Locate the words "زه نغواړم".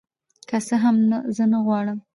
1.35-1.99